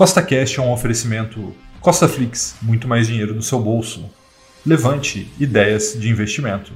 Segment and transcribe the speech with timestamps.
[0.00, 4.08] Costa Cash é um oferecimento Costa Flix, muito mais dinheiro no seu bolso.
[4.64, 6.72] Levante ideias de investimento.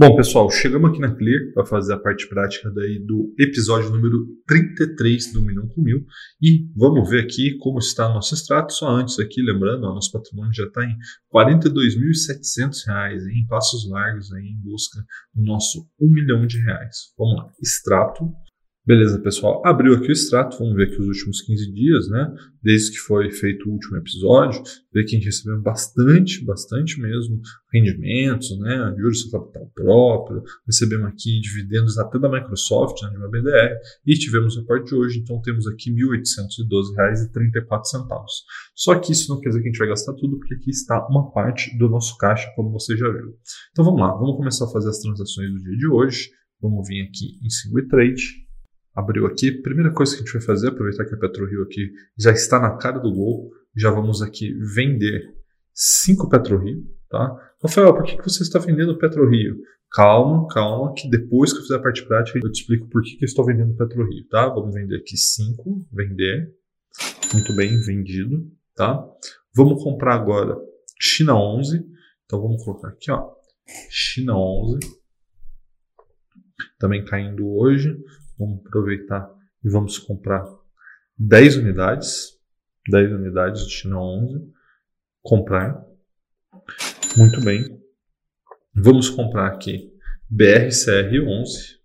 [0.00, 4.28] Bom, pessoal, chegamos aqui na Clear para fazer a parte prática daí do episódio número
[4.46, 6.06] 33 do Milhão com Mil
[6.40, 8.72] e vamos ver aqui como está nosso extrato.
[8.72, 10.96] Só antes aqui, lembrando, o nosso patrimônio já está em R$
[11.34, 15.04] 42.700 em passos largos aí, em busca
[15.34, 17.12] do nosso 1 milhão de reais.
[17.18, 18.32] Vamos lá, extrato
[18.88, 19.60] Beleza, pessoal.
[19.66, 22.34] Abriu aqui o extrato, vamos ver aqui os últimos 15 dias, né?
[22.62, 27.38] Desde que foi feito o último episódio, ver que a gente recebeu bastante, bastante mesmo
[27.70, 28.94] rendimentos, né?
[28.96, 33.76] Juros sobre capital próprio, recebemos aqui dividendos até da Microsoft, né, de uma BDR,
[34.06, 38.24] e tivemos a parte de hoje, então temos aqui R$ 1.812,34.
[38.74, 41.06] Só que isso não quer dizer que a gente vai gastar tudo, porque aqui está
[41.08, 43.36] uma parte do nosso caixa, como você já viu.
[43.70, 46.30] Então vamos lá, vamos começar a fazer as transações do dia de hoje.
[46.62, 48.47] Vamos vir aqui em Single Trade
[48.98, 49.52] abriu aqui.
[49.52, 52.76] Primeira coisa que a gente vai fazer, aproveitar que a PetroRio aqui já está na
[52.76, 55.34] cara do gol, já vamos aqui vender
[55.72, 57.52] 5 PetroRio, tá?
[57.62, 59.56] Rafael, por que, você está vendendo PetroRio?
[59.92, 63.16] Calma, calma, que depois que eu fizer a parte prática eu te explico por que,
[63.16, 64.48] que eu estou vendendo PetroRio, tá?
[64.48, 66.52] Vamos vender aqui 5, vender.
[67.32, 69.04] Muito bem, vendido, tá?
[69.54, 70.56] Vamos comprar agora
[71.00, 71.86] China 11.
[72.24, 73.30] Então vamos colocar aqui, ó,
[73.88, 74.80] China 11.
[76.78, 77.96] Também caindo hoje.
[78.38, 79.28] Vamos aproveitar
[79.64, 80.46] e vamos comprar
[81.18, 82.38] 10 unidades,
[82.88, 84.52] 10 unidades de China 11,
[85.22, 85.84] comprar.
[87.16, 87.64] Muito bem.
[88.74, 89.92] Vamos comprar aqui
[90.30, 91.78] BRCR 11.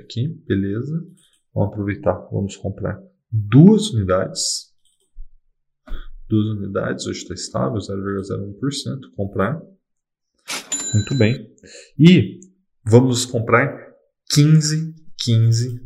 [0.00, 1.06] Aqui, beleza.
[1.52, 2.98] Vamos aproveitar, vamos comprar
[3.30, 4.72] duas unidades.
[6.26, 9.14] Duas unidades, hoje está estável, 0,01%.
[9.14, 9.60] Comprar.
[10.94, 11.54] Muito bem.
[11.98, 12.40] E
[12.84, 13.94] vamos comprar
[14.30, 15.80] 15 15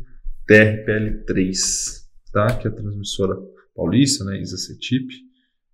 [0.49, 1.53] TRPL3,
[2.31, 2.57] tá?
[2.57, 3.35] que é a transmissora
[3.75, 4.41] paulista, né?
[4.41, 5.13] ISA-CTIP.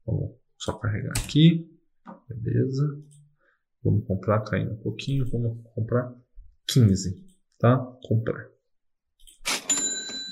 [0.05, 1.69] Vamos só carregar aqui,
[2.27, 3.01] beleza.
[3.83, 6.13] Vamos comprar caindo um pouquinho, vamos comprar
[6.67, 7.23] 15,
[7.59, 7.77] tá?
[8.03, 8.49] Comprar.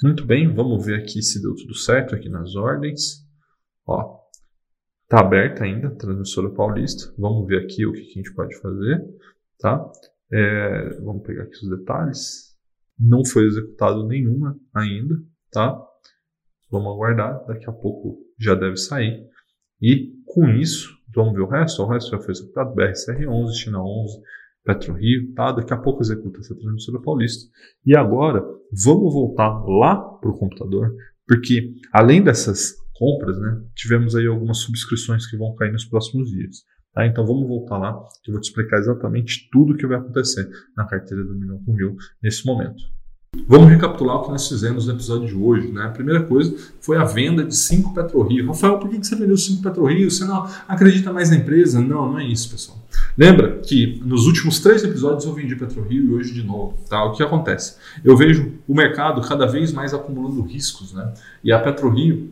[0.03, 3.25] Muito bem, vamos ver aqui se deu tudo certo aqui nas ordens.
[3.85, 4.19] Ó,
[5.07, 7.13] tá aberta ainda transmissora paulista.
[7.17, 9.01] Vamos ver aqui o que, que a gente pode fazer,
[9.59, 9.89] tá?
[10.31, 12.52] É, vamos pegar aqui os detalhes.
[13.05, 15.15] Não foi executado nenhuma ainda,
[15.51, 15.77] tá?
[16.71, 19.27] Vamos aguardar, daqui a pouco já deve sair.
[19.81, 21.83] E com isso, vamos ver o resto.
[21.83, 22.73] O resto já foi executado.
[22.73, 24.21] BRCR11, China 11,
[24.63, 25.51] PetroRio, tá?
[25.51, 27.51] Daqui a pouco executa essa transmissora paulista.
[27.85, 28.41] E agora,
[28.71, 30.95] vamos voltar lá para o computador,
[31.27, 36.63] porque além dessas compras, né, tivemos aí algumas subscrições que vão cair nos próximos dias.
[36.93, 37.07] Tá?
[37.07, 37.93] Então vamos voltar lá,
[38.23, 40.47] que eu vou te explicar exatamente tudo o que vai acontecer
[40.77, 42.83] na carteira do Milhão com Mil nesse momento.
[43.47, 45.67] Vamos recapitular o que nós fizemos no episódio de hoje.
[45.71, 45.83] Né?
[45.83, 48.47] A primeira coisa foi a venda de 5 PetroRio.
[48.47, 50.09] Rafael, por que você vendeu 5 PetroRio?
[50.09, 51.81] Você não acredita mais na empresa?
[51.81, 52.77] Não, não é isso, pessoal.
[53.17, 56.77] Lembra que nos últimos três episódios eu vendi PetroRio e hoje de novo.
[56.87, 57.03] Tá?
[57.05, 57.75] O que acontece?
[58.03, 60.93] Eu vejo o mercado cada vez mais acumulando riscos.
[60.93, 61.11] Né?
[61.43, 62.29] E a PetroRio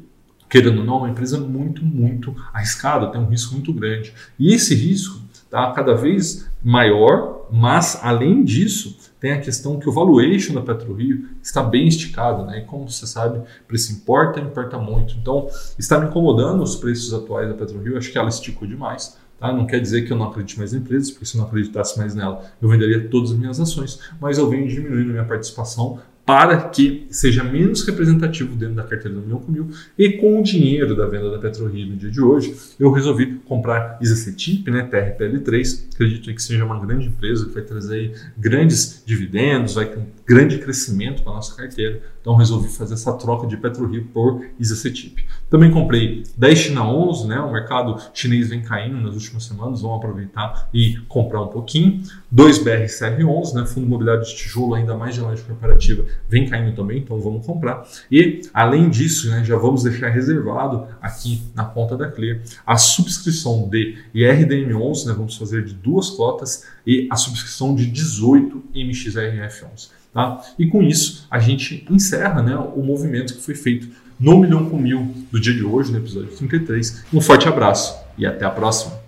[0.52, 4.14] querendo ou não, uma empresa muito, muito arriscada, tem um risco muito grande.
[4.38, 9.94] E esse risco está cada vez maior, mas além disso, tem a questão que o
[9.94, 12.60] valuation da PetroRio está bem esticado, né?
[12.60, 15.16] E como você sabe, preço importa, importa muito.
[15.16, 15.48] Então,
[15.80, 19.18] está me incomodando os preços atuais da PetroRio, acho que ela esticou demais.
[19.40, 19.52] Tá?
[19.52, 21.98] Não quer dizer que eu não acredite mais na empresa, porque se eu não acreditasse
[21.98, 26.70] mais nela, eu venderia todas as minhas ações, mas eu venho diminuindo minha participação para
[26.70, 29.70] que seja menos representativo dentro da carteira do Milhão com Mil.
[29.98, 33.98] E com o dinheiro da venda da PetroRio no dia de hoje, eu resolvi comprar
[34.02, 35.94] ISACETIP, né, TRPL3.
[35.94, 40.60] Acredito que seja uma grande empresa que vai trazer grandes dividendos, vai ter um grande
[40.60, 42.02] crescimento para a nossa carteira.
[42.22, 45.26] Então resolvi fazer essa troca de PetroRio por ISACETIP.
[45.50, 49.98] Também comprei 10 China 11, né, o mercado chinês vem caindo nas últimas semanas, vamos
[49.98, 52.02] aproveitar e comprar um pouquinho.
[52.32, 57.00] 2 BRCR11, né, fundo imobiliário de tijolo ainda mais de laje corporativa vem caindo também,
[57.00, 57.86] então vamos comprar.
[58.10, 63.68] E, além disso, né, já vamos deixar reservado aqui na conta da Clear a subscrição
[63.68, 70.01] de IRDM11, né, vamos fazer de duas cotas, e a subscrição de 18 MXRF11.
[70.14, 70.42] Tá?
[70.60, 73.88] E com isso, a gente encerra né, o movimento que foi feito
[74.20, 77.06] no Milhão com Mil do dia de hoje, no episódio 33.
[77.14, 79.01] Um forte abraço e até a próxima!